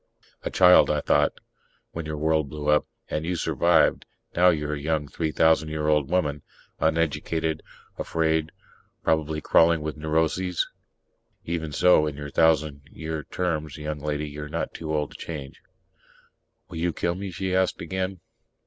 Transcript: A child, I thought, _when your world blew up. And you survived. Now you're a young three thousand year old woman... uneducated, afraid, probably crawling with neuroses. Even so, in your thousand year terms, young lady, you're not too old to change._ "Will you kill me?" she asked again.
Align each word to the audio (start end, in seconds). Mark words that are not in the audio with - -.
A 0.41 0.49
child, 0.49 0.89
I 0.89 0.99
thought, 0.99 1.39
_when 1.95 2.07
your 2.07 2.17
world 2.17 2.49
blew 2.49 2.69
up. 2.69 2.87
And 3.11 3.23
you 3.23 3.35
survived. 3.35 4.07
Now 4.35 4.49
you're 4.49 4.73
a 4.73 4.79
young 4.81 5.07
three 5.07 5.31
thousand 5.31 5.69
year 5.69 5.87
old 5.87 6.09
woman... 6.09 6.41
uneducated, 6.79 7.61
afraid, 7.99 8.51
probably 9.03 9.41
crawling 9.41 9.81
with 9.81 9.97
neuroses. 9.97 10.67
Even 11.43 11.71
so, 11.71 12.07
in 12.07 12.15
your 12.17 12.31
thousand 12.31 12.81
year 12.91 13.25
terms, 13.25 13.77
young 13.77 13.99
lady, 13.99 14.27
you're 14.27 14.49
not 14.49 14.73
too 14.73 14.91
old 14.91 15.11
to 15.11 15.17
change._ 15.23 15.57
"Will 16.67 16.77
you 16.77 16.93
kill 16.93 17.13
me?" 17.13 17.29
she 17.29 17.55
asked 17.55 17.79
again. 17.79 18.21